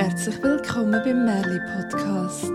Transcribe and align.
Herzlich 0.00 0.40
willkommen 0.44 0.92
beim 0.92 1.24
Merli 1.24 1.58
Podcast. 1.74 2.52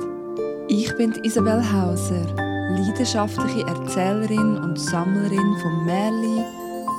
Ich 0.69 0.95
bin 0.95 1.11
Isabel 1.25 1.61
Hauser, 1.73 2.25
leidenschaftliche 2.37 3.67
Erzählerin 3.67 4.57
und 4.59 4.79
Sammlerin 4.79 5.57
von 5.61 5.85
Merli, 5.85 6.45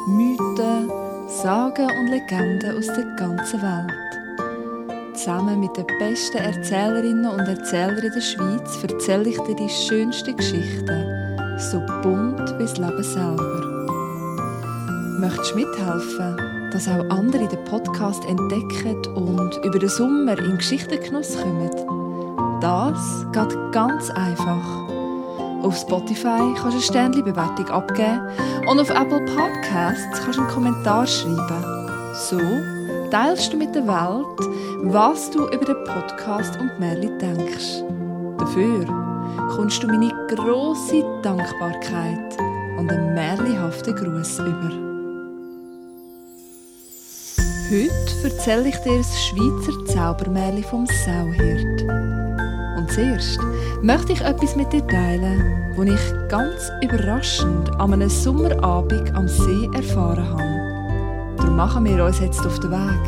Mythen, 0.06 0.90
Sagen 1.30 1.88
und 1.98 2.08
Legenden 2.08 2.76
aus 2.76 2.88
der 2.88 3.06
ganzen 3.16 3.62
Welt. 3.62 5.16
Zusammen 5.16 5.60
mit 5.60 5.74
den 5.78 5.86
besten 5.98 6.36
Erzählerinnen 6.36 7.24
und 7.24 7.48
Erzählern 7.48 8.12
der 8.14 8.20
Schweiz 8.20 8.82
erzähle 8.82 9.30
ich 9.30 9.40
dir 9.44 9.56
die 9.56 9.70
schönsten 9.70 10.36
Geschichten, 10.36 11.06
so 11.56 11.80
bunt 12.02 12.52
wie 12.58 12.64
das 12.64 12.76
Leben 12.76 13.02
selber. 13.02 13.86
Möchtest 15.20 15.52
du 15.52 15.56
mithelfen, 15.56 16.53
dass 16.74 16.88
auch 16.88 17.08
andere 17.08 17.46
den 17.46 17.64
Podcast 17.66 18.24
entdecken 18.24 18.96
und 19.14 19.64
über 19.64 19.78
den 19.78 19.88
Sommer 19.88 20.36
in 20.36 20.58
Geschichtengenuss 20.58 21.38
kommen? 21.40 21.70
Das 22.60 23.24
geht 23.32 23.56
ganz 23.72 24.10
einfach. 24.10 24.88
Auf 25.62 25.76
Spotify 25.76 26.52
kannst 26.56 26.64
du 26.64 26.70
eine 26.70 26.80
Sternli-Bewertung 26.80 27.68
abgeben 27.68 28.28
und 28.68 28.80
auf 28.80 28.90
Apple 28.90 29.24
Podcasts 29.24 30.20
kannst 30.20 30.36
du 30.36 30.42
einen 30.42 30.50
Kommentar 30.50 31.06
schreiben. 31.06 32.12
So 32.12 32.40
teilst 33.10 33.52
du 33.52 33.56
mit 33.56 33.72
der 33.72 33.86
Welt, 33.86 34.92
was 34.92 35.30
du 35.30 35.46
über 35.46 35.64
den 35.64 35.84
Podcast 35.84 36.58
und 36.58 36.80
Merli 36.80 37.08
denkst. 37.18 37.84
Dafür 38.36 38.84
kommst 39.54 39.80
du 39.80 39.86
meine 39.86 40.12
grosse 40.26 41.04
Dankbarkeit 41.22 42.36
und 42.78 42.90
einen 42.90 43.14
merlihaften 43.14 43.94
Gruß 43.94 44.40
über. 44.40 44.83
Heute 47.70 47.90
erzähle 48.22 48.68
ich 48.68 48.76
dir 48.76 48.98
das 48.98 49.24
Schweizer 49.24 49.86
Zaubermärchen 49.86 50.64
vom 50.64 50.86
Sauhirt. 50.86 51.82
Und 52.76 52.92
zuerst 52.92 53.38
möchte 53.80 54.12
ich 54.12 54.20
etwas 54.20 54.54
mit 54.54 54.70
dir 54.70 54.86
teilen, 54.86 55.74
das 55.74 55.86
ich 55.86 56.28
ganz 56.28 56.70
überraschend 56.82 57.70
an 57.80 57.94
einem 57.94 58.10
Sommerabend 58.10 59.14
am 59.14 59.26
See 59.28 59.70
erfahren 59.72 60.28
habe. 60.28 61.36
Darum 61.38 61.56
machen 61.56 61.86
wir 61.86 62.04
uns 62.04 62.20
jetzt 62.20 62.44
auf 62.46 62.60
den 62.60 62.70
Weg, 62.70 63.00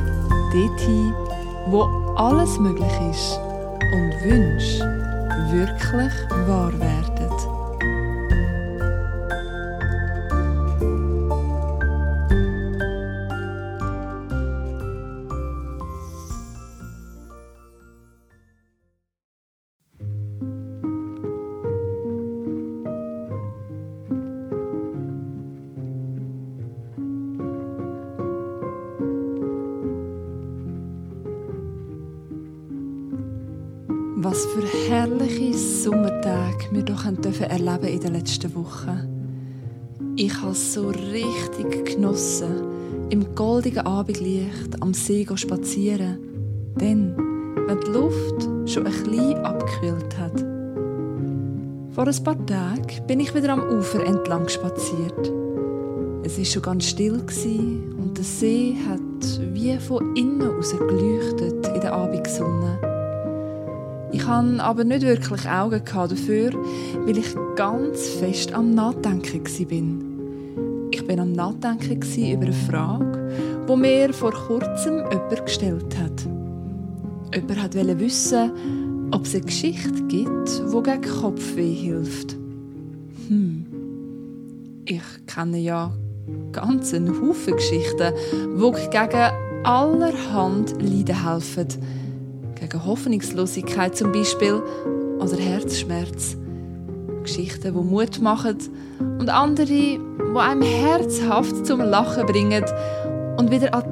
dorthin, 0.52 1.12
wo 1.66 1.82
alles 2.16 2.58
möglich 2.58 2.92
ist 3.10 3.38
und 3.92 4.24
Wünsche 4.24 4.84
wirklich 5.52 6.48
wahr 6.48 6.72
werden. 6.80 7.15
Dürfen 37.46 37.66
erleben 37.66 37.88
in 37.88 38.00
den 38.00 38.14
letzten 38.14 38.54
Wochen. 38.54 40.14
Ich 40.16 40.40
habe 40.40 40.52
es 40.52 40.74
so 40.74 40.88
richtig 40.88 41.86
genossen, 41.86 43.08
im 43.10 43.34
goldigen 43.34 43.86
Abendlicht 43.86 44.80
am 44.80 44.94
See 44.94 45.26
spazieren. 45.34 46.18
Denn, 46.80 47.16
wenn 47.66 47.80
die 47.80 47.90
Luft 47.90 48.70
schon 48.70 48.86
ein 48.86 48.92
bisschen 48.92 49.36
abgekühlt 49.38 50.18
hat. 50.18 50.44
Vor 51.92 52.06
ein 52.06 52.24
paar 52.24 52.46
Tagen 52.46 53.06
bin 53.06 53.20
ich 53.20 53.34
wieder 53.34 53.52
am 53.52 53.62
Ufer 53.62 54.04
entlang 54.04 54.48
spaziert. 54.48 55.32
Es 56.22 56.38
war 56.38 56.44
schon 56.44 56.62
ganz 56.62 56.86
still 56.86 57.20
und 57.98 58.16
der 58.16 58.24
See 58.24 58.74
hat 58.88 59.40
wie 59.54 59.76
von 59.78 60.14
innen 60.16 60.58
aus 60.58 60.72
geleuchtet 60.76 61.66
in 61.68 61.80
der 61.80 61.92
Abendsonne. 61.92 62.85
Ich 64.26 64.32
hatte 64.32 64.60
aber 64.60 64.82
nicht 64.82 65.02
wirklich 65.02 65.48
Augen 65.48 65.80
dafür, 65.84 66.50
weil 67.04 67.16
ich 67.16 67.32
ganz 67.54 68.08
fest 68.08 68.52
am 68.52 68.74
Nachdenken 68.74 69.44
war. 69.44 70.88
Ich 70.90 71.08
war 71.08 71.18
am 71.20 71.30
Nachdenken 71.30 72.02
über 72.32 72.42
eine 72.42 72.52
Frage, 72.52 73.30
die 73.68 73.76
mir 73.76 74.12
vor 74.12 74.32
kurzem 74.32 75.04
jemand 75.12 75.46
gestellt 75.46 75.96
hat. 75.96 76.26
Jemand 77.36 77.76
wollte 77.76 78.00
wissen, 78.00 78.50
ob 79.12 79.26
es 79.26 79.36
eine 79.36 79.44
Geschichte 79.44 80.02
gibt, 80.08 80.48
die 80.58 80.82
gegen 80.82 81.02
Kopfweh 81.02 81.74
hilft. 81.74 82.32
Hm. 83.28 83.64
Ich 84.86 85.26
kenne 85.28 85.58
ja 85.58 85.92
ganz 86.50 86.92
einen 86.92 87.14
Haufen 87.22 87.54
Geschichten, 87.54 88.12
die 88.32 88.90
gegen 88.90 89.30
allerhand 89.62 90.82
Leiden 90.82 91.24
helfen 91.24 91.68
gegen 92.68 92.84
Hoffnungslosigkeit 92.84 93.96
zum 93.96 94.12
Beispiel 94.12 94.62
oder 95.18 95.36
Herzschmerz. 95.36 96.36
Geschichten, 97.22 97.74
die 97.74 97.82
Mut 97.82 98.20
machen 98.20 98.56
und 99.18 99.28
andere, 99.28 99.66
die 99.66 100.00
einem 100.36 100.62
herzhaft 100.62 101.66
zum 101.66 101.80
Lachen 101.80 102.26
bringen 102.26 102.64
und 103.36 103.50
wieder 103.50 103.74
an 103.74 103.84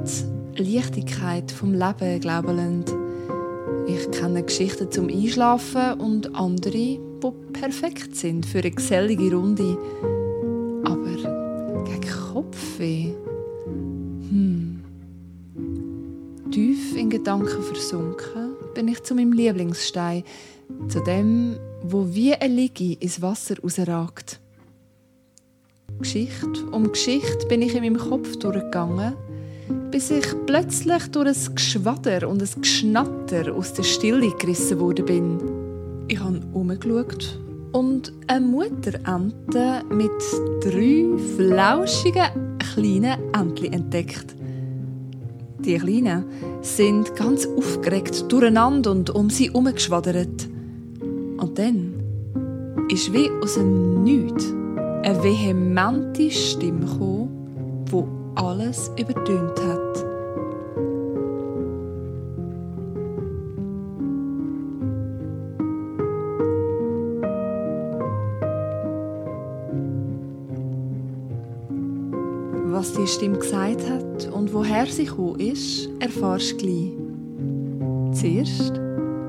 die 0.57 0.75
Leichtigkeit 0.75 1.51
vom 1.51 1.73
Leben 1.73 2.19
glauben. 2.21 2.85
Ich 3.87 4.09
kenne 4.11 4.43
Geschichten 4.43 4.89
zum 4.89 5.09
Einschlafen 5.09 5.99
und 5.99 6.35
andere, 6.35 6.71
die 6.71 6.99
perfekt 7.53 8.15
sind 8.15 8.45
für 8.45 8.59
eine 8.59 8.71
gesellige 8.71 9.35
Runde. 9.35 9.77
Aber 10.85 11.83
gegen 11.83 12.33
Kopfweh? 12.33 13.13
Hm. 14.29 14.81
Tief 16.51 16.95
in 16.95 17.09
Gedanken 17.09 17.61
versunken 17.61 18.44
bin 18.75 18.87
ich 18.89 19.01
zu 19.01 19.15
meinem 19.15 19.31
Lieblingsstein, 19.31 20.23
zu 20.89 20.99
dem, 20.99 21.57
wo 21.81 22.13
wie 22.13 22.35
ein 22.35 22.55
Ligi 22.55 22.93
ins 22.99 23.21
Wasser 23.21 23.55
rausragt. 23.63 24.39
Geschichte 25.99 26.65
um 26.71 26.91
Geschichte 26.91 27.47
bin 27.47 27.61
ich 27.61 27.73
in 27.73 27.83
meinem 27.83 27.97
Kopf 27.97 28.35
durchgegangen, 28.35 29.15
bis 29.91 30.11
ich 30.11 30.25
plötzlich 30.45 31.07
durch 31.07 31.27
ein 31.27 31.55
Geschwader 31.55 32.29
und 32.29 32.41
ein 32.41 32.61
Geschnatter 32.61 33.55
aus 33.55 33.73
der 33.73 33.83
Stille 33.83 34.35
gerissen 34.37 34.79
worden 34.79 35.05
bin. 35.05 36.05
Ich 36.09 36.19
habe 36.19 36.41
umgeschaut 36.53 37.39
und 37.71 38.11
eine 38.27 38.45
Mutterente 38.45 39.83
mit 39.89 40.11
drei 40.61 41.05
flauschigen 41.37 42.57
kleinen 42.59 43.33
Entchen 43.33 43.71
entdeckt. 43.71 44.35
Die 45.59 45.77
Kleinen 45.77 46.25
sind 46.61 47.15
ganz 47.15 47.47
aufgeregt 47.47 48.31
durcheinander 48.31 48.91
und 48.91 49.09
um 49.09 49.29
sie 49.29 49.47
herumgeschwadert. 49.47 50.47
Und 51.37 51.57
dann 51.57 51.93
ist 52.89 53.11
wie 53.13 53.29
aus 53.41 53.55
dem 53.55 54.03
Nichts 54.03 54.53
eine 55.03 55.23
vehemente 55.23 56.29
Stimme 56.31 56.85
gekommen, 56.85 57.85
die 57.91 58.41
alles 58.41 58.91
übertönt 58.97 59.59
hat. 59.59 59.84
Die 73.05 73.11
Stimme 73.11 73.37
gesagt 73.37 73.87
hat 73.87 74.33
und 74.33 74.51
woher 74.51 74.87
sie 74.87 75.05
gekommen 75.05 75.39
ist, 75.39 75.87
erfahrst 75.99 76.53
du 76.53 76.57
gleich. 76.57 78.19
Zuerst 78.19 78.73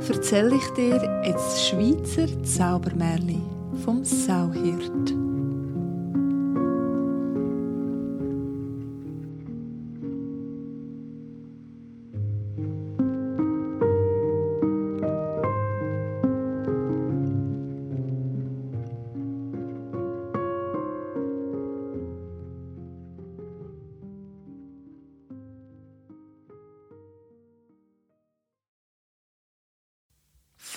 erzähle 0.08 0.56
ich 0.56 0.66
dir 0.70 1.22
jetzt 1.26 1.44
das 1.44 1.68
Schweizer 1.68 2.42
Zaubermärchen 2.42 3.42
vom 3.84 4.02
Sauhirt. 4.02 4.90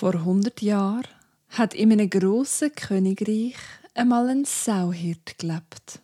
Vor 0.00 0.14
100 0.14 0.62
Jahren 0.62 1.04
hat 1.50 1.74
in 1.74 1.92
einem 1.92 2.08
grossen 2.08 2.74
Königreich 2.74 3.56
einmal 3.92 4.30
ein 4.30 4.46
Sauhirt 4.46 5.38
gelebt. 5.38 6.00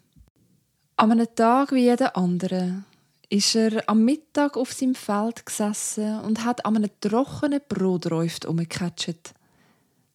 An 0.96 1.12
einem 1.12 1.34
Tag 1.34 1.72
wie 1.72 1.84
jeder 1.84 2.14
andere 2.14 2.84
ist 3.30 3.54
er 3.54 3.88
am 3.88 4.04
Mittag 4.04 4.58
auf 4.58 4.74
seinem 4.74 4.94
Feld 4.94 5.46
gesessen 5.46 6.20
und 6.20 6.44
hat 6.44 6.66
an 6.66 6.76
einem 6.76 6.90
trockenen 7.00 7.62
Broträuft 7.66 8.44
umgekatscht. 8.44 9.32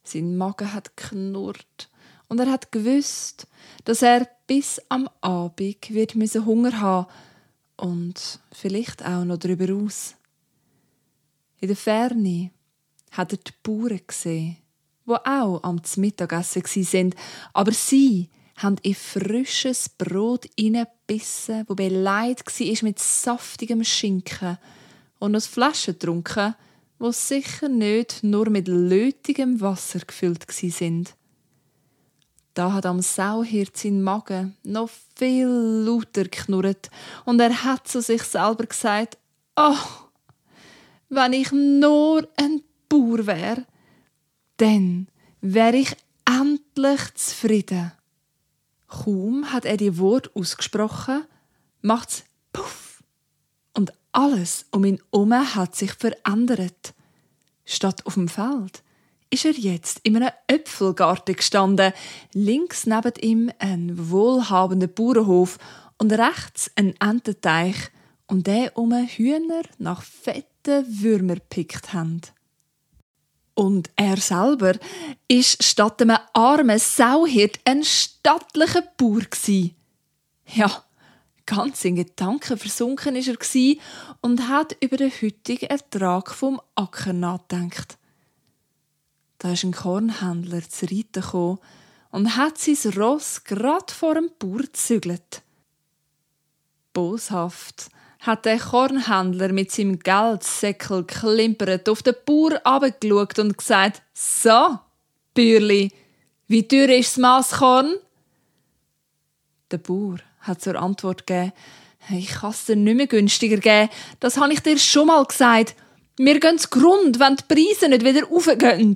Sein 0.04 0.38
Magen 0.38 0.74
hat 0.74 0.96
knurrt 0.96 1.90
und 2.28 2.40
er 2.40 2.52
hat 2.52 2.72
gewusst, 2.72 3.48
dass 3.86 4.04
er 4.04 4.28
bis 4.46 4.80
am 4.90 5.10
Abend 5.22 5.90
wird 5.90 6.14
Hunger 6.14 6.80
haben 6.80 7.08
und 7.78 8.42
vielleicht 8.52 9.04
auch 9.04 9.26
noch 9.26 9.38
darüber 9.38 9.74
aus. 9.74 10.14
In 11.60 11.70
der 11.70 11.78
Ferne 11.78 12.52
hat 13.12 13.34
er 13.34 13.38
die 13.38 13.52
Bauern 13.64 14.00
gesehen, 14.08 14.58
wo 15.06 15.16
auch 15.16 15.64
am 15.64 15.82
Mittagessen 15.98 16.64
sind, 16.66 17.16
aber 17.54 17.72
sie 17.72 18.30
haben 18.58 18.78
in 18.84 18.96
frisches 18.96 19.90
Brot 19.90 20.48
hineingebissen, 20.58 21.66
wo 21.68 21.76
beleidigt 21.76 22.60
war 22.60 22.84
mit 22.84 23.00
saftigem 23.00 23.84
Schinken 23.84 24.58
und 25.20 25.36
aus 25.36 25.48
Flaschen 25.48 25.94
getrunken, 25.94 26.56
wo 27.00 27.12
sicher 27.12 27.68
nicht 27.68 28.24
nur 28.24 28.50
mit 28.50 28.68
lötigem 28.68 29.60
Wasser 29.60 30.00
gefüllt 30.00 30.46
sind. 30.52 31.16
Da 32.54 32.74
hat 32.74 32.86
am 32.86 33.02
Sauhirt 33.02 33.78
sein 33.78 34.04
Magen 34.04 34.58
noch 34.64 34.90
viel 35.16 35.48
lauter 35.48 36.26
geknurrt 36.26 36.90
und 37.26 37.40
er 37.40 37.64
hat 37.64 37.88
zu 37.88 38.02
sich 38.02 38.24
selber 38.24 38.66
gesagt: 38.66 39.18
Oh, 39.56 39.78
wenn 41.10 41.34
ich 41.34 41.52
nur 41.52 42.28
ein 42.36 42.62
Bauer 42.92 43.26
wäre, 43.26 43.66
dann 44.58 45.08
wäre 45.40 45.78
ich 45.78 45.96
endlich 46.26 47.16
zufrieden. 47.16 47.94
Kaum 48.90 49.54
hat 49.54 49.64
er 49.64 49.78
die 49.78 49.98
Wort 49.98 50.36
ausgesprochen, 50.36 51.24
macht's 51.82 52.26
puff 52.52 53.02
und 53.74 53.94
alles 54.12 54.66
um 54.72 54.84
ihn 54.84 55.02
herum 55.14 55.34
hat 55.56 55.74
sich 55.74 55.94
verändert. 55.94 56.94
Statt 57.64 58.06
auf 58.06 58.16
dem 58.16 58.28
Feld 58.28 58.84
ist 59.30 59.46
er 59.46 59.54
jetzt 59.54 60.02
in 60.04 60.18
einem 60.18 60.32
Äpfelgarten 60.48 61.38
gestanden, 61.38 61.94
links 62.34 62.86
neben 62.86 63.14
ihm 63.22 63.52
ein 63.60 64.10
wohlhabender 64.10 64.88
Bauernhof 64.88 65.60
und 65.98 66.12
rechts 66.12 66.70
ein 66.76 66.94
Ententeich 67.00 67.90
um 68.28 68.44
Hühner 68.46 69.64
nach 69.78 70.02
fetten 70.04 70.86
Würmer 71.02 71.38
pickt 71.50 71.94
haben. 71.94 72.22
Und 73.54 73.90
er 73.96 74.18
selber 74.18 74.74
ist 75.28 75.64
statt 75.64 76.02
einem 76.02 76.18
armen 76.34 76.80
Sauhirt 76.80 77.60
ein 77.66 77.84
stattlicher 77.84 78.84
Bauer. 78.98 79.22
Ja, 80.54 80.84
ganz 81.46 81.84
in 81.86 81.98
Gedanken 81.98 82.58
versunken 82.58 83.16
ist 83.16 83.28
er 83.28 83.76
und 84.22 84.48
hat 84.48 84.76
über 84.82 84.98
den 84.98 85.12
heutigen 85.12 85.70
Ertrag 85.70 86.32
vom 86.32 86.62
Acker 86.76 87.14
nachgedacht. 87.14 87.98
Da 89.38 89.54
ist 89.54 89.64
ein 89.64 89.74
Kornhändler 89.74 90.62
zu 90.68 90.86
reiten 90.86 91.22
gekommen 91.22 91.60
und 92.12 92.36
hat 92.38 92.58
sein 92.58 92.94
Ross 92.94 93.44
grad 93.44 93.92
vor 93.92 94.16
dem 94.16 94.30
Bauer 94.38 94.60
gezügelt. 94.60 95.42
Boshaft 96.94 97.90
hat 98.22 98.46
der 98.46 98.60
Kornhändler 98.60 99.52
mit 99.52 99.72
seinem 99.72 100.00
Geldsäckel 100.00 101.04
klimpert 101.06 101.90
auf 101.90 102.04
den 102.04 102.16
Bauer 102.26 102.62
abgeschaut 102.64 103.40
und 103.40 103.58
gesagt: 103.58 104.02
So, 104.14 104.80
Bürli, 105.34 105.92
wie 106.48 106.68
teuer 106.68 106.90
ist 106.90 107.14
das 107.14 107.18
Masskorn? 107.18 107.96
Der 109.72 109.80
Bauer 109.80 110.18
hat 110.42 110.62
zur 110.62 110.76
Antwort 110.76 111.26
gegeben: 111.26 111.52
Ich 112.12 112.30
kann 112.30 112.52
es 112.52 112.66
dir 112.66 112.76
nicht 112.76 112.96
mehr 112.96 113.08
günstiger 113.08 113.58
geben. 113.58 113.90
Das 114.20 114.38
habe 114.38 114.54
ich 114.54 114.60
dir 114.60 114.78
schon 114.78 115.08
mal 115.08 115.26
gesagt. 115.26 115.76
Mir 116.20 116.40
gehen 116.40 116.58
Grund, 116.58 117.20
wenn 117.20 117.38
die 117.38 117.44
Preise 117.48 117.90
nicht 117.90 118.06
wieder 118.06 118.32
aufgehen. 118.32 118.96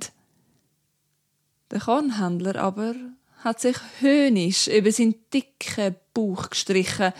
Der 1.72 1.80
Kornhändler 1.80 2.54
aber 2.56 2.94
hat 3.42 3.60
sich 3.60 3.76
höhnisch 3.98 4.68
über 4.68 4.92
seinen 4.92 5.16
dicken 5.32 5.96
Bauch 6.14 6.50
gestrichen, 6.50 7.12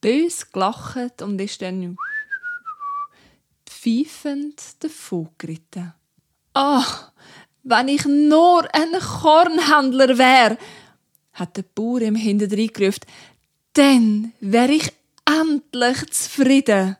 bös 0.00 0.50
gelacht 0.52 1.22
und 1.22 1.40
ist 1.40 1.62
dann 1.62 1.96
pfeifend 3.66 4.82
davongeritten. 4.82 5.94
Ah, 6.54 6.80
oh, 6.80 7.18
wenn 7.62 7.88
ich 7.88 8.04
nur 8.04 8.66
ein 8.74 8.98
Kornhändler 8.98 10.18
wäre, 10.18 10.58
hat 11.32 11.56
der 11.56 11.62
Bauer 11.62 12.00
ihm 12.00 12.16
hinterdrein 12.16 12.68
gerufen, 12.68 13.04
dann 13.74 14.32
wäre 14.40 14.72
ich 14.72 14.92
endlich 15.24 16.10
zufrieden. 16.10 16.96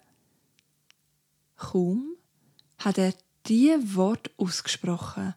Kaum 1.56 2.14
hat 2.78 2.98
er 2.98 3.14
die 3.46 3.74
Wort 3.96 4.30
ausgesprochen, 4.36 5.34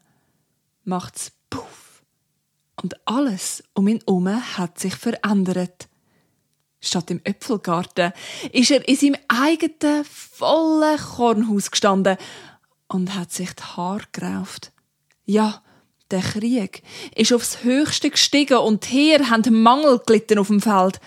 macht's 0.84 1.32
puff 1.50 2.04
und 2.80 2.94
alles 3.06 3.64
um 3.74 3.88
ihn 3.88 4.00
herum 4.06 4.28
hat 4.28 4.78
sich 4.78 4.94
verändert. 4.94 5.88
Statt 6.84 7.12
im 7.12 7.20
Äpfelgarten 7.22 8.12
ist 8.50 8.72
er 8.72 8.86
in 8.88 8.96
seinem 8.96 9.16
eigenen 9.28 10.04
vollen 10.04 10.98
Kornhaus 10.98 11.70
gestanden 11.70 12.16
und 12.88 13.14
hat 13.14 13.30
sich 13.30 13.52
die 13.52 13.62
Haare 13.62 14.02
gerauft. 14.10 14.72
Ja, 15.24 15.62
der 16.10 16.20
Krieg 16.20 16.82
ist 17.14 17.32
aufs 17.32 17.62
Höchste 17.62 18.10
gestiegen 18.10 18.58
und 18.58 18.84
hier 18.84 19.30
haben 19.30 19.62
Mangel 19.62 20.00
gelitten 20.04 20.40
auf 20.40 20.48
dem 20.48 20.60
Feld. 20.60 21.00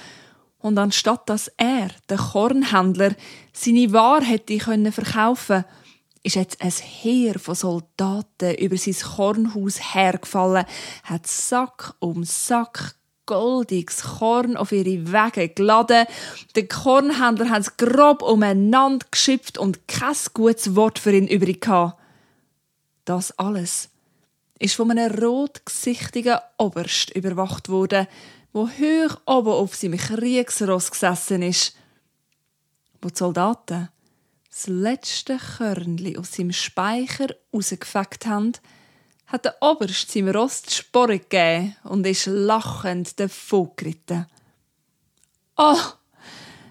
Und 0.60 0.78
anstatt 0.80 1.30
dass 1.30 1.52
er, 1.58 1.90
der 2.10 2.18
Kornhändler, 2.18 3.14
seine 3.52 3.92
Ware 3.92 4.24
hätte 4.24 4.58
können 4.58 4.94
verkaufen, 4.94 5.66
ist 6.24 6.36
jetzt 6.36 6.60
ein 6.62 6.72
Heer 6.72 7.38
von 7.38 7.54
Soldaten 7.54 8.56
über 8.56 8.78
sein 8.78 8.96
Kornhaus 8.96 9.94
hergefallen, 9.94 10.66
hat 11.04 11.28
Sack 11.28 11.94
um 12.00 12.24
Sack 12.24 12.95
goldiges 13.26 14.04
Korn 14.04 14.58
auf 14.58 14.72
ihre 14.72 15.12
Wege 15.12 15.50
geladen. 15.50 16.06
Der 16.56 16.68
Kornhändler 16.68 17.50
hat 17.50 17.62
es 17.62 17.78
grob 17.78 18.22
umeinander 18.22 19.06
geschipft 19.12 19.58
und 19.58 19.88
kein 19.88 20.16
gutes 20.34 20.76
Wort 20.76 21.00
für 21.00 21.12
ihn 21.12 21.28
übrig 21.28 21.62
gehabt. 21.62 22.00
Das 23.06 23.38
alles 23.38 23.90
ist 24.60 24.76
von 24.76 24.92
einem 24.92 25.14
rotgesichtigen 25.14 26.40
Oberst 26.58 27.12
überwacht 27.16 27.70
worden, 27.70 28.08
wo 28.54 28.70
hoch 28.70 29.20
oben 29.26 29.52
auf 29.52 29.76
seinem 29.76 30.00
Kriegsross 30.00 30.92
gesessen 30.92 31.42
ist. 31.42 31.76
Wo 33.02 33.10
die 33.10 33.18
Soldaten 33.18 33.90
das 34.50 34.68
letzte 34.68 35.38
Körnchen 35.38 36.18
aus 36.18 36.32
seinem 36.32 36.54
Speicher 36.54 37.28
rausgefegt 37.54 38.26
haben, 38.26 38.54
hat 39.36 39.46
der 39.46 39.62
Oberst 39.62 40.12
seinem 40.12 40.30
Ross 40.30 40.62
die 40.62 40.74
Sporen 40.74 41.20
gegeben 41.20 41.76
und 41.84 42.08
ist 42.08 42.26
lachend 42.26 43.20
davongeritten. 43.20 44.28
Oh, 45.58 45.78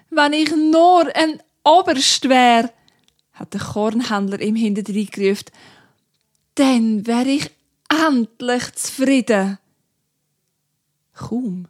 wenn 0.09 0.33
ich 0.33 0.51
nur 0.55 1.15
ein 1.15 1.41
Oberst 1.63 2.27
wär, 2.27 2.73
hat 3.33 3.53
der 3.53 3.61
Kornhändler 3.61 4.39
ihm 4.41 4.55
hinterdrein 4.55 5.07
gerufen, 5.11 5.45
dann 6.55 7.05
wär 7.05 7.27
ich 7.27 7.51
endlich 7.89 8.73
zufrieden. 8.73 9.59
Kaum 11.13 11.67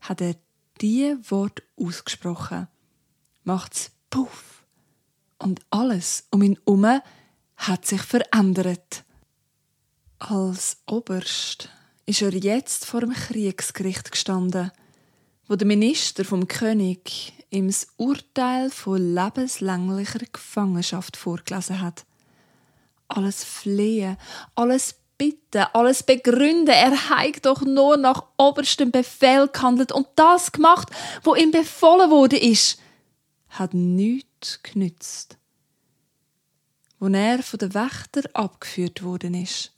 hat 0.00 0.22
er 0.22 0.36
die 0.80 1.14
Wort 1.28 1.62
ausgesprochen, 1.78 2.68
macht's 3.44 3.90
puff 4.08 4.64
und 5.38 5.60
alles 5.70 6.26
um 6.30 6.42
ihn 6.42 6.58
herum 6.64 7.02
hat 7.56 7.86
sich 7.86 8.02
verändert. 8.02 9.04
Als 10.28 10.76
Oberst 10.86 11.68
ist 12.06 12.22
er 12.22 12.32
jetzt 12.32 12.86
vor 12.86 13.00
dem 13.00 13.12
Kriegsgericht 13.12 14.12
gestanden, 14.12 14.70
wo 15.48 15.56
der 15.56 15.66
Minister 15.66 16.24
vom 16.24 16.46
König 16.46 17.32
ihm 17.50 17.66
das 17.66 17.88
Urteil 17.96 18.70
von 18.70 19.14
lebenslänglicher 19.16 20.20
Gefangenschaft 20.32 21.16
vorgelesen 21.16 21.80
hat. 21.80 22.04
Alles 23.08 23.42
flehen, 23.42 24.16
alles 24.54 24.94
bitten, 25.18 25.66
alles 25.72 26.04
begründen, 26.04 26.68
er 26.68 27.10
hat 27.10 27.44
doch 27.44 27.62
nur 27.62 27.96
nach 27.96 28.22
oberstem 28.36 28.92
Befehl 28.92 29.48
gehandelt 29.48 29.90
und 29.90 30.06
das 30.14 30.52
gemacht, 30.52 30.88
wo 31.24 31.34
ihm 31.34 31.50
befohlen 31.50 32.10
wurde 32.10 32.38
ist, 32.38 32.78
hat 33.48 33.74
nichts 33.74 34.62
genützt. 34.62 35.36
Wo 37.00 37.08
er 37.08 37.42
von 37.42 37.58
den 37.58 37.74
Wächter 37.74 38.22
abgeführt 38.34 39.02
worden 39.02 39.34
ist, 39.34 39.71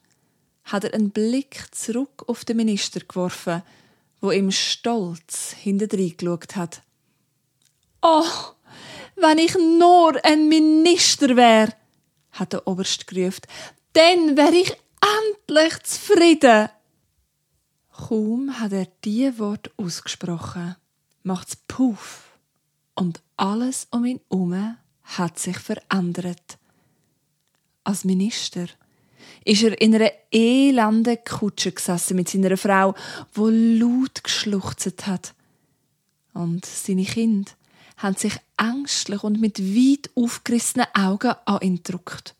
hat 0.64 0.84
er 0.84 0.94
einen 0.94 1.10
Blick 1.10 1.66
zurück 1.74 2.24
auf 2.26 2.44
den 2.44 2.56
Minister 2.56 3.00
geworfen, 3.00 3.62
wo 4.20 4.30
ihm 4.30 4.50
stolz 4.50 5.52
hinterdrein 5.52 6.16
geschaut 6.16 6.56
hat. 6.56 6.82
Oh, 8.02 8.24
wenn 9.16 9.38
ich 9.38 9.54
nur 9.54 10.22
ein 10.24 10.48
Minister 10.48 11.36
wär, 11.36 11.74
hat 12.32 12.52
der 12.52 12.66
Oberst 12.66 13.06
gerufen, 13.06 13.42
dann 13.92 14.36
wär 14.36 14.52
ich 14.52 14.76
endlich 15.00 15.82
zufrieden. 15.82 16.68
Kaum 17.92 18.58
hat 18.58 18.72
er 18.72 18.88
die 19.04 19.38
Wort 19.38 19.70
ausgesprochen, 19.76 20.76
macht's 21.22 21.56
puff 21.68 22.38
und 22.94 23.22
alles 23.36 23.86
um 23.90 24.04
ihn 24.04 24.20
herum 24.30 24.76
hat 25.02 25.38
sich 25.38 25.58
verändert. 25.58 26.58
Als 27.84 28.04
Minister 28.04 28.66
ist 29.44 29.62
er 29.62 29.80
in 29.80 29.94
einer 29.94 30.10
elenden 30.30 31.18
Kutsche 31.24 31.72
gesessen 31.72 32.16
mit 32.16 32.28
seiner 32.28 32.56
Frau, 32.56 32.94
wo 33.32 33.48
laut 33.48 34.22
geschluchzt 34.22 35.06
hat. 35.06 35.34
Und 36.32 36.64
seine 36.66 37.04
Kinder 37.04 37.52
haben 37.96 38.16
sich 38.16 38.34
ängstlich 38.56 39.22
und 39.22 39.40
mit 39.40 39.58
weit 39.60 40.10
aufgerissenen 40.14 40.86
Augen 40.94 41.34
an 41.44 41.60
ihn 41.60 41.76
gedruckt. 41.76 42.34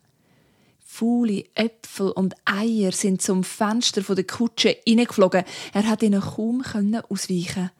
Faule 0.85 1.45
Äpfel 1.55 2.11
und 2.11 2.35
Eier 2.45 2.91
sind 2.91 3.21
zum 3.21 3.43
Fenster 3.43 4.01
der 4.01 4.23
Kutsche 4.23 4.77
hineingeflogen. 4.85 5.43
Er 5.73 5.87
hat 5.87 6.03
ihnen 6.03 6.21
kaum 6.21 6.63
ausweichen. 7.09 7.71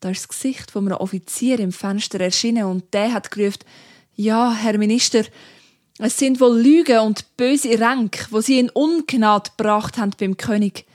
Da 0.00 0.10
ist 0.10 0.20
das 0.20 0.28
Gesicht 0.28 0.70
von 0.70 0.86
einem 0.86 0.98
Offizier 0.98 1.58
im 1.58 1.72
Fenster 1.72 2.20
erschienen 2.20 2.64
und 2.64 2.94
der 2.94 3.12
hat 3.12 3.30
gerufen, 3.30 3.58
ja, 4.14 4.52
Herr 4.52 4.78
Minister, 4.78 5.24
es 5.98 6.18
sind 6.18 6.40
wohl 6.40 6.60
Lügen 6.60 7.00
und 7.00 7.36
böse 7.36 7.78
Ränke, 7.78 8.26
wo 8.30 8.40
sie 8.40 8.58
in 8.58 8.70
Ungnade 8.70 9.50
gebracht 9.56 9.98
haben 9.98 10.12
beim 10.18 10.36
König. 10.36 10.86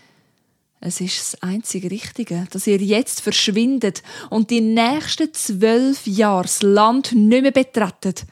Es 0.79 0.99
ist 0.99 1.17
das 1.17 1.41
einzige 1.41 1.89
Richtige, 1.89 2.45
dass 2.51 2.67
ihr 2.67 2.77
jetzt 2.77 3.21
verschwindet 3.21 4.03
und 4.29 4.49
die 4.49 4.61
nächsten 4.61 5.33
zwölf 5.33 6.05
Jahre 6.05 6.43
das 6.43 6.61
Land 6.61 7.13
nicht 7.13 7.41
mehr 7.41 7.51
betretet. 7.51 8.25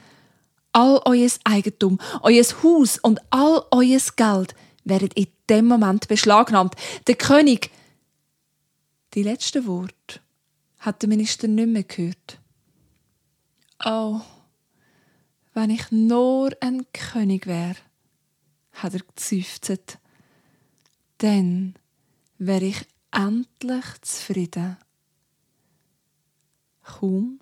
All 0.74 1.02
euer 1.06 1.30
Eigentum, 1.44 2.00
euer 2.22 2.44
Haus 2.64 2.98
und 3.00 3.20
all 3.30 3.64
euer 3.72 4.00
Geld 4.16 4.56
werden 4.84 5.10
in 5.16 5.28
dem 5.50 5.68
Moment 5.68 6.08
beschlagnahmt. 6.08 6.76
Der 7.08 7.16
König. 7.16 7.72
Die 9.14 9.24
letzten 9.24 9.66
Worte 9.66 10.20
hat 10.80 11.02
der 11.02 11.10
Minister 11.10 11.48
nicht 11.48 11.68
mehr 11.68 11.84
gehört. 11.84 12.40
Oh, 13.86 14.22
wenn 15.54 15.70
ich 15.70 15.92
nur 15.92 16.52
ein 16.62 16.86
König 16.94 17.48
wäre, 17.48 17.76
hat 18.74 18.94
er 18.94 19.02
gezüftet, 19.02 20.00
dann 21.18 21.76
wäre 22.38 22.66
ich 22.66 22.88
endlich 23.12 23.86
zufrieden. 24.02 24.78
Kaum 26.84 27.40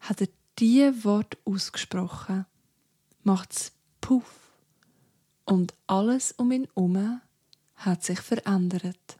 hat 0.00 0.20
er 0.20 0.28
die 0.58 1.04
Wort 1.04 1.38
ausgesprochen, 1.44 2.46
macht's 3.22 3.72
Puff 4.00 4.52
und 5.44 5.74
alles 5.86 6.32
um 6.32 6.52
ihn 6.52 6.68
herum 6.74 7.20
hat 7.76 8.02
sich 8.02 8.20
verändert. 8.20 9.18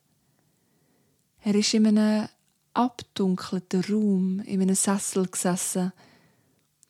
Er 1.42 1.54
ist 1.54 1.72
in 1.74 1.86
einem 1.86 2.28
abdunkelten 2.74 3.84
Raum 3.84 4.40
in 4.40 4.60
einem 4.60 4.74
Sessel 4.74 5.26
gesessen. 5.26 5.92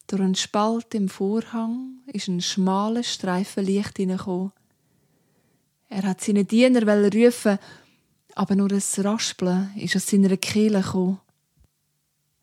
Durch 0.08 0.22
einen 0.22 0.34
Spalt 0.34 0.94
im 0.94 1.10
Vorhang 1.10 1.98
ist 2.06 2.28
ein 2.28 2.40
schmaler 2.40 3.02
Streifen 3.02 3.66
Licht. 3.66 3.98
Er 3.98 6.02
hat 6.02 6.22
seine 6.22 6.46
Diener 6.46 7.12
rufen, 7.12 7.58
aber 8.34 8.54
nur 8.54 8.72
ein 8.72 9.04
Raspeln 9.04 9.70
ist 9.76 9.96
aus 9.96 10.06
seiner 10.06 10.34
Kehle 10.38 10.80
gekommen. 10.80 11.20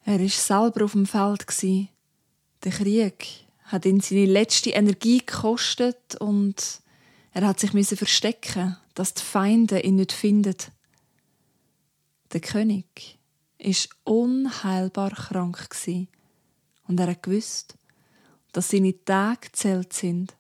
Er 0.03 0.19
war 0.19 0.29
selber 0.29 0.86
auf 0.86 0.91
dem 0.91 1.07
Feld. 1.07 1.43
Der 2.63 2.72
Krieg 2.72 3.25
hat 3.63 3.88
ihn 3.88 4.00
seine 4.00 4.27
letzte 4.27 4.69
Energie 4.69 5.25
gekostet 5.25 6.17
und 6.19 6.81
er 7.31 7.48
hat 7.48 7.60
sich 7.60 7.72
verstecken, 7.72 8.77
dass 8.93 9.15
die 9.15 9.24
Feinde 9.24 9.79
ihn 9.79 9.95
nicht 9.95 10.12
finden. 10.12 10.55
Der 12.31 12.41
König 12.41 13.17
ist 13.57 13.89
unheilbar 14.03 15.10
krank 15.10 15.67
und 16.87 16.99
er 16.99 17.07
hat 17.07 17.23
gewusst, 17.23 17.75
dass 18.51 18.69
seine 18.69 19.03
Tage 19.03 19.51
zählt 19.51 19.93
sind. 19.93 20.35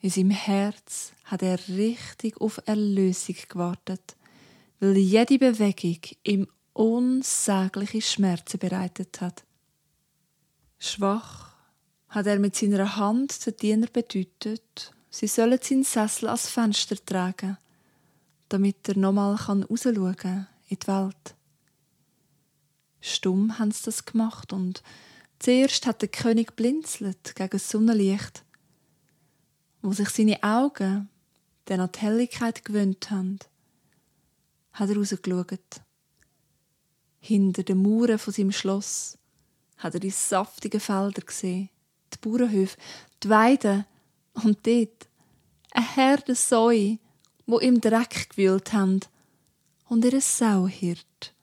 In 0.00 0.10
seinem 0.10 0.30
Herz 0.30 1.12
hat 1.24 1.42
er 1.42 1.58
richtig 1.68 2.40
auf 2.40 2.60
Erlösung 2.66 3.36
gewartet, 3.48 4.16
weil 4.80 4.96
jede 4.96 5.38
Bewegung 5.38 6.00
ihm 6.24 6.48
unsägliche 6.72 8.00
Schmerzen 8.00 8.58
bereitet 8.58 9.20
hat. 9.20 9.44
Schwach 10.78 11.54
hat 12.08 12.26
er 12.26 12.38
mit 12.38 12.56
seiner 12.56 12.96
Hand 12.96 13.46
den 13.46 13.56
Diener 13.56 13.86
bedeutet, 13.86 14.92
sie 15.10 15.26
sollen 15.26 15.58
seinen 15.62 15.84
Sessel 15.84 16.28
als 16.28 16.48
Fenster 16.48 16.96
tragen, 16.96 17.58
damit 18.48 18.88
er 18.88 18.98
nochmal 18.98 19.36
rausschauen 19.36 20.16
kann 20.16 20.48
in 20.68 20.78
die 20.78 20.86
Welt. 20.86 21.34
Stumm 23.02 23.58
haben 23.58 23.72
sie 23.72 23.82
das 23.84 24.04
gemacht 24.04 24.52
und 24.52 24.82
zuerst 25.40 25.86
hat 25.86 26.02
der 26.02 26.08
König 26.08 26.54
blinzelt 26.54 27.34
gegen 27.34 27.50
das 27.50 27.68
Sonnenlicht. 27.68 28.44
Wo 29.82 29.92
sich 29.92 30.08
seine 30.08 30.40
Augen 30.44 31.10
dann 31.64 31.80
an 31.80 31.90
Helligkeit 31.96 32.64
gewöhnt 32.64 33.10
haben, 33.10 33.40
hat 34.72 34.88
er 34.88 34.96
rausgeschaut. 34.96 35.82
Hinter 37.18 37.64
den 37.64 37.82
Mauern 37.82 38.18
von 38.18 38.32
seinem 38.32 38.52
Schloss 38.52 39.18
hat 39.78 39.94
er 39.94 40.00
die 40.00 40.10
saftigen 40.10 40.80
Felder 40.80 41.22
gesehen, 41.22 41.70
die 42.14 42.18
Bauernhöfe, 42.18 42.76
die 43.22 43.28
Weiden 43.28 43.84
und 44.34 44.64
dort 44.64 45.08
eine 45.72 45.94
Herde 45.94 46.36
Säue, 46.36 46.98
wo 47.46 47.58
im 47.58 47.80
Dreck 47.80 48.30
gewühlt 48.30 48.72
haben 48.72 49.00
und 49.88 50.04
ihre 50.04 50.20
Sauhirt, 50.20 51.34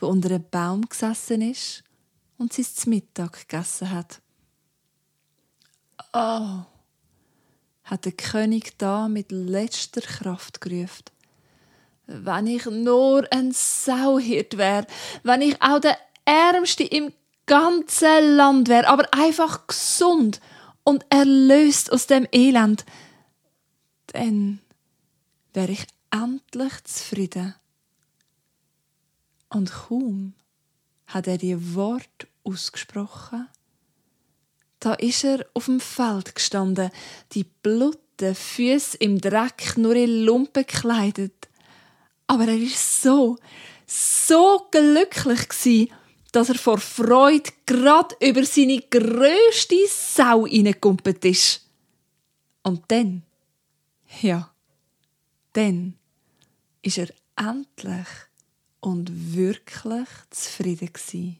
wo 0.00 0.06
unter 0.06 0.30
einem 0.30 0.44
Baum 0.50 0.88
gesessen 0.88 1.42
ist 1.42 1.84
und 2.38 2.52
sie 2.52 2.64
zum 2.64 2.90
Mittag 2.90 3.48
gegessen 3.48 3.90
hat. 3.90 4.20
Oh, 6.12 6.64
hat 7.84 8.04
der 8.04 8.12
König 8.12 8.78
da 8.78 9.08
mit 9.08 9.30
letzter 9.30 10.00
Kraft 10.00 10.60
gerufen. 10.60 11.04
Wenn 12.06 12.46
ich 12.46 12.64
nur 12.66 13.26
ein 13.32 13.52
Sauhirt 13.52 14.56
wäre, 14.56 14.86
wenn 15.22 15.42
ich 15.42 15.60
auch 15.62 15.80
der 15.80 15.96
Ärmste 16.24 16.84
im 16.84 17.12
ganzen 17.46 18.36
Land 18.36 18.68
wäre, 18.68 18.88
aber 18.88 19.12
einfach 19.12 19.66
gesund 19.66 20.40
und 20.82 21.04
erlöst 21.10 21.92
aus 21.92 22.06
dem 22.06 22.26
Elend, 22.32 22.84
dann 24.06 24.60
wäre 25.52 25.72
ich 25.72 25.86
endlich 26.10 26.84
zufrieden. 26.84 27.54
Und 29.50 29.70
kaum 29.70 30.34
hat 31.06 31.26
er 31.26 31.36
die 31.36 31.74
Wort 31.74 32.26
ausgesprochen, 32.44 33.48
da 34.78 34.94
ist 34.94 35.24
er 35.24 35.44
auf 35.52 35.66
dem 35.66 35.78
Feld 35.78 36.34
gestanden, 36.34 36.90
die 37.32 37.44
blutigen 37.44 38.34
Füße 38.34 38.96
im 38.98 39.20
Dreck, 39.20 39.76
nur 39.76 39.94
in 39.94 40.24
Lumpen 40.24 40.64
gekleidet. 40.64 41.48
Aber 42.26 42.46
er 42.46 42.56
ist 42.56 43.02
so, 43.02 43.36
so 43.86 44.68
glücklich 44.70 45.48
gsi, 45.48 45.92
dass 46.32 46.48
er 46.48 46.54
vor 46.54 46.78
Freude 46.78 47.50
grad 47.66 48.16
über 48.22 48.44
seine 48.44 48.80
größte 48.80 49.86
Sau 49.88 50.46
hineingekumpelt 50.46 51.24
ist. 51.24 51.66
Und 52.62 52.84
dann, 52.88 53.22
ja, 54.22 54.50
dann 55.52 55.94
ist 56.82 56.98
er 56.98 57.08
endlich 57.36 58.06
und 58.80 59.34
wirklich 59.34 60.08
zufrieden 60.30 60.92
gewesen. 60.92 61.38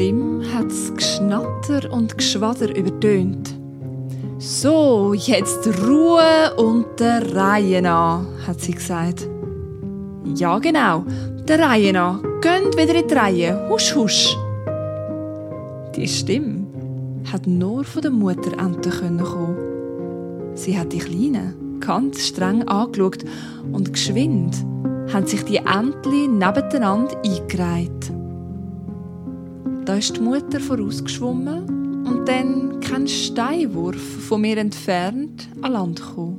Stimme 0.00 0.42
hat's 0.54 0.90
Geschnatter 0.96 1.92
und 1.92 2.16
Geschwader 2.16 2.74
übertönt. 2.74 3.54
So, 4.38 5.12
jetzt 5.12 5.68
Ruhe 5.86 6.54
und 6.56 6.86
der 6.98 7.36
Reihe 7.36 7.82
nach, 7.82 8.22
hat 8.46 8.62
sie 8.62 8.72
gesagt. 8.72 9.28
Ja, 10.36 10.58
genau, 10.58 11.04
der 11.46 11.58
Reihe 11.58 11.92
nach. 11.92 12.18
Gönnt 12.40 12.78
wieder 12.78 12.94
in 12.94 13.08
die 13.08 13.14
Reihe. 13.14 13.68
Husch, 13.68 13.94
husch. 13.94 14.34
Die 15.94 16.08
Stimme 16.08 16.66
hat 17.30 17.46
nur 17.46 17.84
von 17.84 18.00
der 18.00 18.10
Mutter 18.10 18.52
kommen. 18.56 19.56
Sie 20.54 20.78
hat 20.78 20.94
die 20.94 20.98
Kleinen 20.98 21.78
ganz 21.78 22.26
streng 22.26 22.66
angeschaut 22.66 23.22
und 23.70 23.92
geschwind 23.92 24.64
haben 25.12 25.26
sich 25.26 25.44
die 25.44 25.58
Entli 25.58 26.26
nebeneinander 26.26 27.20
eingereiht. 27.22 28.19
Da 29.90 29.96
ist 29.96 30.16
die 30.18 30.20
Mutter 30.20 30.60
vorausgeschwommen 30.60 32.06
und 32.06 32.28
dann 32.28 32.78
kein 32.78 33.08
Steinwurf 33.08 34.00
von 34.28 34.42
mir 34.42 34.56
entfernt 34.56 35.48
an 35.62 35.72
Land 35.72 36.00
gekommen. 36.00 36.38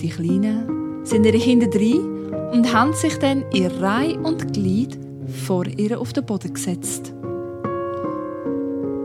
Die 0.00 0.08
Kleinen 0.08 1.04
sind 1.04 1.26
ihre 1.26 1.40
Kinder 1.40 1.66
drin 1.66 2.32
und 2.52 2.72
haben 2.72 2.92
sich 2.92 3.18
dann 3.18 3.42
in 3.50 3.66
Reihe 3.66 4.16
und 4.16 4.52
Glied 4.52 4.96
vor 5.44 5.66
ihr 5.66 6.00
auf 6.00 6.12
den 6.12 6.24
Boden 6.24 6.54
gesetzt. 6.54 7.12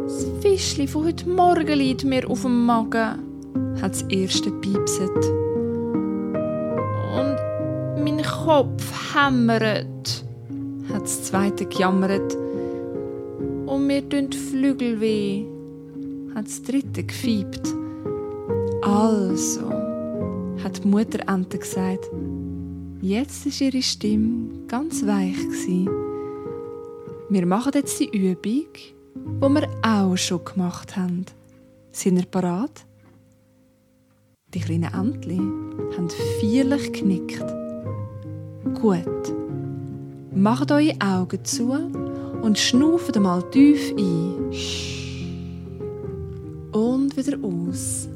Das 0.04 0.28
Fischli 0.42 0.86
von 0.86 1.06
heute 1.06 1.28
Morgen 1.30 1.80
liegt 1.80 2.04
mir 2.04 2.30
auf 2.30 2.44
dem 2.44 2.64
Magen, 2.68 3.74
hat 3.82 3.94
das 3.94 4.04
erste 4.04 4.52
piepset. 4.52 5.10
Und 7.16 7.38
mein 8.04 8.22
Kopf 8.22 9.16
hämmert, 9.16 10.24
hat 10.94 11.02
das 11.02 11.24
zweite 11.24 11.66
gejammert. 11.66 12.38
Und 13.72 13.88
mir 13.88 14.04
tun 14.10 14.30
Flügel 14.34 15.00
weh, 15.00 15.46
hat 16.36 16.46
das 16.46 16.62
dritte 16.62 17.06
gefiebt. 17.06 17.74
Also, 18.82 19.70
hat 20.62 20.84
die 20.84 20.88
Mutter 20.90 21.20
Ente 21.34 21.58
gesagt. 21.58 22.10
Jetzt 23.02 23.46
ist 23.46 23.62
ihre 23.62 23.82
Stimme 23.82 24.68
ganz 24.68 25.06
weich 25.08 25.38
gsi. 25.38 25.88
Wir 27.30 27.46
machen 27.46 27.72
jetzt 27.74 27.98
die 28.02 28.10
Übung, 28.10 28.68
die 28.76 29.50
wir 29.50 29.70
auch 29.84 30.18
schon 30.18 30.44
gemacht 30.44 30.98
haben. 30.98 31.26
Sind 31.94 32.18
ihr 32.18 32.26
parat? 32.26 32.86
Die 34.54 34.60
kleinen 34.60 34.94
Entli 34.94 35.38
haben 35.38 36.10
feierlich 36.42 36.92
genickt. 36.92 37.46
Gut. 38.82 39.34
Macht 40.36 40.74
eure 40.74 40.94
Augen 41.00 41.46
zu 41.46 42.11
und 42.42 42.58
schnauft 42.58 43.20
mal 43.20 43.42
tief 43.52 43.94
ein. 43.98 44.52
Und 46.72 47.16
wieder 47.18 47.38
aus. 47.44 48.08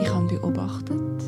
Ich 0.00 0.08
habe 0.08 0.26
beobachtet, 0.26 1.22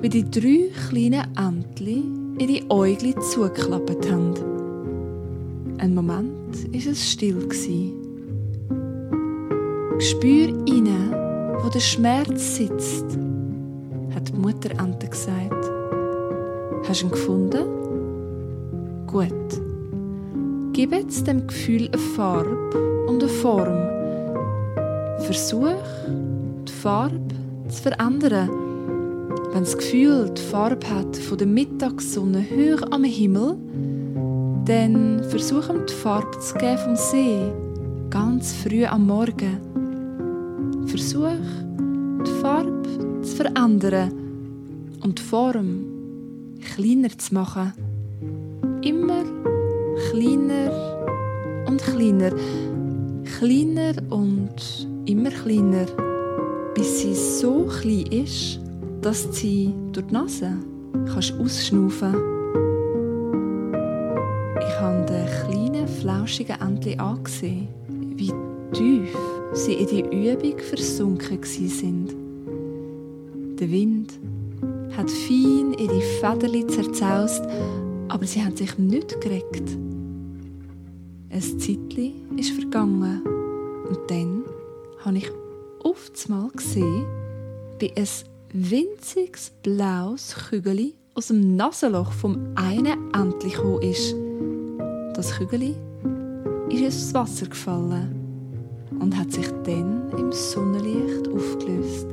wie 0.00 0.08
die 0.08 0.30
drei 0.30 0.70
kleinen 0.88 1.26
Entli 1.36 2.04
ihre 2.38 2.70
Äugel 2.70 3.14
zugeklappt 3.20 4.10
haben. 4.10 4.34
Ein 5.78 5.94
Moment 5.94 6.72
war 6.72 6.92
es 6.92 7.10
still. 7.10 7.48
Spür 9.98 10.48
rein, 10.48 11.14
wo 11.62 11.68
der 11.68 11.80
Schmerz 11.80 12.56
sitzt, 12.56 13.04
hat 14.14 14.28
die 14.28 14.32
Mutter 14.32 14.70
Ente 14.82 15.08
gesagt. 15.08 15.70
Hast 16.88 17.02
du 17.02 17.06
ihn 17.06 17.10
gefunden? 17.10 17.64
Gut. 19.06 19.69
Gib 20.80 20.92
jetzt 20.92 21.26
dem 21.26 21.46
Gefühl 21.46 21.88
eine 21.88 21.98
Farbe 21.98 23.04
und 23.06 23.22
eine 23.22 23.28
Form. 23.28 23.76
Versuch, 25.26 25.76
die 26.66 26.72
Farbe 26.72 27.20
zu 27.68 27.82
verändern. 27.82 28.48
Wenn 29.52 29.64
das 29.64 29.76
Gefühl 29.76 30.30
die 30.30 30.40
Farbe 30.40 30.88
hat 30.88 31.18
von 31.18 31.36
der 31.36 31.48
Mittagssonne 31.48 32.46
hoch 32.50 32.80
am 32.92 33.04
Himmel, 33.04 33.58
dann 34.64 35.22
versuch 35.24 35.68
ihm 35.68 35.84
die 35.86 35.92
Farbe 35.92 36.38
zu 36.38 36.54
geben 36.54 36.78
vom 36.78 36.96
See, 36.96 37.52
ganz 38.08 38.54
früh 38.54 38.86
am 38.86 39.06
Morgen. 39.06 39.58
Versuch, 40.86 41.28
die 42.26 42.40
Farbe 42.40 43.20
zu 43.20 43.36
verändern 43.36 44.12
und 45.02 45.18
die 45.18 45.22
Form 45.24 45.84
kleiner 46.74 47.10
zu 47.18 47.34
machen. 47.34 47.74
Immer 48.80 49.24
kleiner 50.10 51.66
und 51.66 51.82
kleiner. 51.82 52.32
Kleiner 53.38 53.94
und 54.10 54.88
immer 55.06 55.30
kleiner, 55.30 55.86
bis 56.74 57.00
sie 57.00 57.14
so 57.14 57.66
klein 57.66 58.06
ist, 58.10 58.60
dass 59.00 59.28
sie 59.32 59.72
durch 59.92 60.06
die 60.06 60.12
Nase 60.12 60.52
kannst 61.06 61.32
ausschnaufen 61.38 62.14
Ich 64.58 64.80
habe 64.80 65.06
den 65.06 65.26
kleinen, 65.46 65.88
flauschigen 65.88 66.60
Entli 66.60 66.96
angesehen, 66.96 67.68
wie 68.16 68.32
tief 68.72 69.16
sie 69.52 69.74
in 69.74 69.86
die 69.86 70.00
Übung 70.00 70.58
versunken 70.58 71.38
sind. 71.42 72.14
Der 73.60 73.70
Wind 73.70 74.12
hat 74.96 75.10
fein 75.10 75.74
ihre 75.78 76.00
Federli 76.20 76.66
zerzaust, 76.66 77.42
aber 78.08 78.26
sie 78.26 78.42
haben 78.44 78.56
sich 78.56 78.76
nicht 78.76 79.20
geregt. 79.20 79.78
Ein 81.32 81.42
Zeitli 81.42 82.12
ist 82.36 82.50
vergangen 82.50 83.22
und 83.88 83.98
dann 84.08 84.42
habe 85.04 85.16
ich 85.16 85.30
oft 85.84 86.28
mal 86.28 86.50
gesehen, 86.50 87.06
wie 87.78 87.92
ein 87.96 88.08
winziges 88.52 89.52
blaues 89.62 90.34
Kügeli 90.34 90.96
aus 91.14 91.28
dem 91.28 91.54
Nasenloch 91.54 92.10
vom 92.10 92.36
einen 92.56 93.12
Entli 93.14 93.50
gekommen 93.50 93.80
ist. 93.80 94.16
Das 95.14 95.30
Kügeli 95.38 95.76
ist 96.68 96.80
ins 96.80 97.14
Wasser 97.14 97.46
gefallen 97.46 98.12
und 98.98 99.16
hat 99.16 99.30
sich 99.30 99.46
dann 99.62 100.10
im 100.18 100.32
Sonnenlicht 100.32 101.28
aufgelöst. 101.28 102.08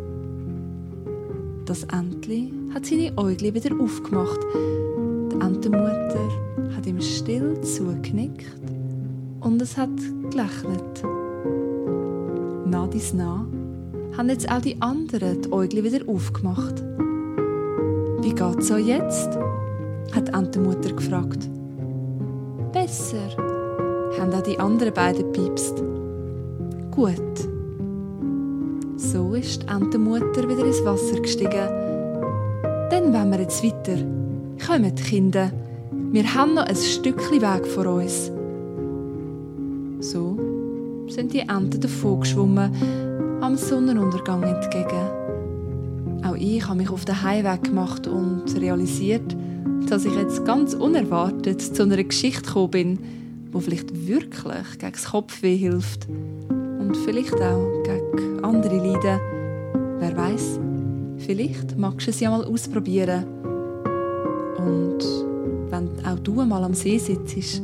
Das 1.66 1.86
Entli 1.86 2.54
hat 2.72 2.86
seine 2.86 3.18
Äugel 3.18 3.52
wieder 3.56 3.80
aufgemacht. 3.80 4.40
Die 5.32 5.40
Entenmutter 5.40 6.30
hat 6.76 6.86
ihm 6.86 7.02
still 7.02 7.60
zugenickt 7.62 8.67
und 9.42 9.62
es 9.62 9.78
hat 9.78 9.90
gelächelt. 10.30 11.04
Nah 12.66 12.88
dies 12.88 13.14
nah 13.14 13.46
haben 14.18 14.30
jetzt 14.30 14.52
auch 14.52 14.62
die 14.62 14.82
anderen 14.82 15.42
die 15.44 15.52
Äugel 15.52 15.84
wieder 15.84 16.08
aufgemacht. 16.10 16.84
Wie 18.22 18.34
geht's 18.34 18.72
euch 18.72 18.88
jetzt? 18.88 19.38
hat 20.14 20.30
die 20.30 20.34
Entenmutter 20.34 20.94
gefragt. 20.94 21.50
Besser, 22.72 23.30
haben 24.18 24.34
auch 24.34 24.42
die 24.42 24.58
anderen 24.60 24.94
beiden 24.94 25.32
piepst. 25.32 25.84
Gut. 26.92 27.48
So 28.96 29.34
ist 29.34 29.64
die 29.64 29.68
Entenmutter 29.68 30.50
wieder 30.50 30.66
ins 30.66 30.84
Wasser 30.84 31.20
gestiegen. 31.20 31.52
Dann 32.90 33.14
wollen 33.14 33.32
wir 33.32 33.42
jetzt 33.42 33.64
weiter. 33.64 33.98
Kommt, 34.66 35.04
Kinder. 35.04 35.52
Wir 36.12 36.34
haben 36.34 36.56
noch 36.56 36.66
ein 36.66 36.76
Stückchen 36.76 37.42
Weg 37.42 37.68
vor 37.68 37.86
uns. 37.86 38.32
Sind 41.18 41.34
die 41.34 41.40
Enten 41.40 41.82
davon 41.82 42.20
geschwommen, 42.20 42.72
am 43.42 43.58
Sonnenuntergang 43.58 44.44
entgegen. 44.44 46.22
Auch 46.24 46.36
ich 46.36 46.68
habe 46.68 46.78
mich 46.78 46.92
auf 46.92 47.06
den 47.06 47.24
Heimweg 47.24 47.64
gemacht 47.64 48.06
und 48.06 48.44
realisiert, 48.56 49.36
dass 49.90 50.06
ich 50.06 50.14
jetzt 50.14 50.46
ganz 50.46 50.76
unerwartet 50.76 51.60
zu 51.60 51.82
einer 51.82 52.04
Geschichte 52.04 52.44
gekommen 52.44 52.70
bin, 52.70 53.00
die 53.52 53.60
vielleicht 53.60 54.08
wirklich 54.08 54.78
gegen 54.78 54.92
das 54.92 55.06
Kopfweh 55.06 55.58
hilft 55.58 56.08
und 56.08 56.96
vielleicht 57.04 57.42
auch 57.42 57.84
gegen 57.84 58.46
andere 58.46 58.78
Leiden. 58.78 59.20
Wer 59.98 60.16
weiß? 60.16 60.60
Vielleicht 61.18 61.80
magst 61.80 62.06
du 62.06 62.12
es 62.12 62.20
ja 62.20 62.30
mal 62.30 62.46
ausprobieren. 62.46 63.26
Und 64.60 65.00
wenn 65.72 65.90
auch 66.06 66.20
du 66.20 66.34
mal 66.46 66.64
am 66.64 66.76
See 66.76 67.00
sitzt, 67.00 67.64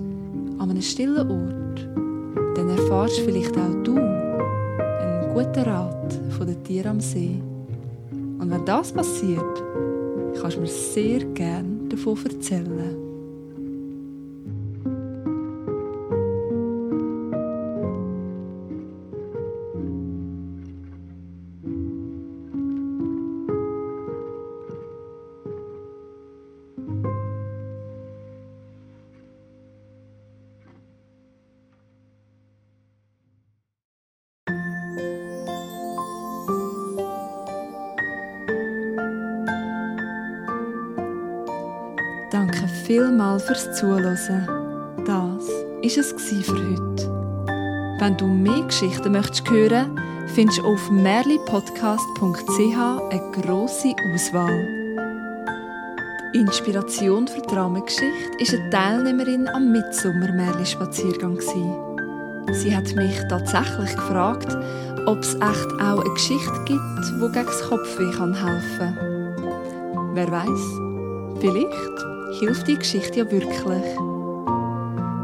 an 0.58 0.72
einem 0.72 0.82
stillen 0.82 1.30
Ort, 1.30 1.64
dann 2.64 2.78
erfahrst 2.78 3.20
vielleicht 3.20 3.58
auch 3.58 3.84
du 3.84 3.96
einen 3.96 5.34
guten 5.34 5.64
Rat 5.64 6.18
von 6.38 6.48
den 6.48 6.64
Tieren 6.64 6.92
am 6.92 7.00
See. 7.02 7.42
Und 8.12 8.50
wenn 8.50 8.66
das 8.66 8.92
passiert, 8.92 9.64
kannst 10.40 10.58
du 10.58 10.62
mir 10.62 10.68
sehr 10.68 11.20
gerne 11.34 11.90
davon 11.90 12.18
erzählen. 12.24 13.03
Vielmals 42.94 43.44
fürs 43.46 43.74
Zuhören. 43.74 44.46
Das 45.04 45.08
war 45.08 45.40
es 45.84 46.14
für 46.22 46.54
heute. 46.54 47.10
Wenn 48.00 48.16
du 48.18 48.28
mehr 48.28 48.62
Geschichten 48.68 49.14
möchtest 49.14 49.50
hören, 49.50 50.00
findest 50.36 50.60
du 50.60 50.66
auf 50.66 50.92
merlipodcast.ch 50.92 52.78
eine 53.10 53.32
grosse 53.32 53.96
Auswahl. 54.14 54.68
Inspiration 56.34 57.28
für 57.28 57.42
die 57.42 57.56
Rahmengeschichte 57.56 58.06
war 58.06 58.60
eine 58.60 58.70
Teilnehmerin 58.70 59.48
am 59.48 59.72
Mitsommer-Märli-Spaziergang. 59.72 61.40
Sie 62.52 62.76
hat 62.76 62.96
mich 62.96 63.20
tatsächlich 63.28 63.96
gefragt, 63.96 64.56
ob 65.08 65.18
es 65.18 65.34
echt 65.34 65.72
auch 65.82 66.00
eine 66.00 66.14
Geschichte 66.14 66.64
gibt, 66.66 66.82
die 67.08 67.20
gegen 67.20 67.34
das 67.34 67.64
Kopfweh 67.64 68.12
helfen 68.14 68.96
kann. 68.96 70.12
Wer 70.14 70.32
weiß? 70.32 71.40
Vielleicht 71.40 72.13
hilft 72.40 72.68
die 72.68 72.78
Geschichte 72.78 73.20
ja 73.20 73.32
wirklich. 73.32 73.84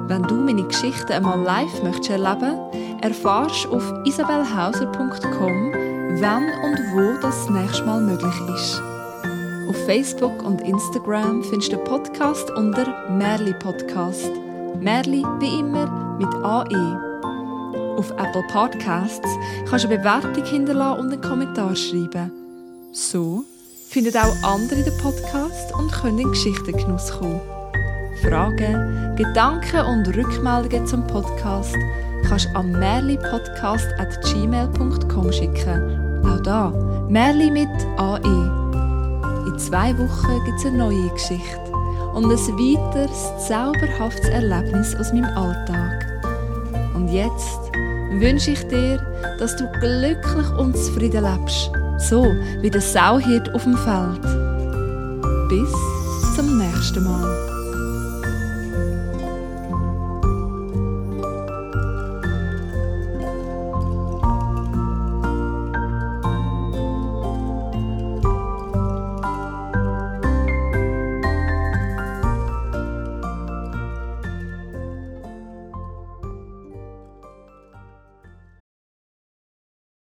Wenn 0.07 0.23
du 0.23 0.35
meine 0.35 0.63
Geschichten 0.63 1.11
einmal 1.11 1.39
live 1.39 1.83
möchtest 1.83 2.09
erleben, 2.09 2.57
erfahrst 3.01 3.65
du 3.65 3.75
auf 3.75 3.93
isabelhauser.com, 4.05 5.73
wann 6.19 6.43
und 6.63 6.79
wo 6.93 7.19
das 7.21 7.49
nächste 7.49 7.85
Mal 7.85 8.01
möglich 8.01 8.35
ist. 8.55 8.81
Auf 9.69 9.85
Facebook 9.85 10.43
und 10.43 10.61
Instagram 10.61 11.43
findest 11.43 11.71
du 11.71 11.75
den 11.77 11.85
Podcast 11.85 12.49
unter 12.51 13.11
Merli 13.11 13.53
Podcast. 13.53 14.31
Merli 14.79 15.23
wie 15.39 15.59
immer 15.59 16.17
mit 16.17 16.33
AE. 16.43 17.95
Auf 17.97 18.09
Apple 18.11 18.43
Podcasts 18.51 19.29
kannst 19.69 19.85
du 19.85 19.89
eine 19.89 19.99
Bewertung 19.99 20.43
hinterlassen 20.43 21.01
und 21.01 21.13
einen 21.13 21.21
Kommentar 21.21 21.75
schreiben. 21.75 22.31
So 22.91 23.45
finden 23.89 24.15
auch 24.15 24.35
andere 24.43 24.83
den 24.83 24.95
Podcast 24.99 25.73
und 25.73 25.91
können 25.91 26.19
in 26.19 26.29
Geschichtengenuss 26.29 27.11
kommen. 27.11 27.41
Fragen, 28.21 29.15
Gedanken 29.15 29.81
und 29.81 30.07
Rückmeldungen 30.15 30.85
zum 30.85 31.07
Podcast 31.07 31.73
kannst 32.27 32.45
du 32.45 32.55
an 32.55 32.71
merlipodcast.gmail.com 32.73 35.31
schicken. 35.31 36.21
Auch 36.23 36.39
da, 36.43 36.69
Merli 37.09 37.49
mit 37.49 37.67
AE. 37.97 39.47
In 39.47 39.57
zwei 39.57 39.97
Wochen 39.97 40.45
gibt 40.45 40.59
es 40.59 40.67
eine 40.67 40.77
neue 40.77 41.09
Geschichte 41.09 41.59
und 42.13 42.25
ein 42.25 42.29
weiteres 42.29 43.47
zauberhaftes 43.47 44.29
Erlebnis 44.29 44.95
aus 44.97 45.11
meinem 45.13 45.35
Alltag. 45.35 46.05
Und 46.93 47.07
jetzt 47.07 47.71
wünsche 48.11 48.51
ich 48.51 48.67
dir, 48.67 48.99
dass 49.39 49.55
du 49.55 49.65
glücklich 49.79 50.51
und 50.59 50.77
zufrieden 50.77 51.23
lebst, 51.23 51.71
so 51.99 52.33
wie 52.61 52.69
der 52.69 52.81
Sauhirt 52.81 53.53
auf 53.53 53.63
dem 53.63 53.77
Feld. 53.77 54.21
Bis 55.49 55.71
zum 56.35 56.57
nächsten 56.57 57.03
Mal. 57.03 57.38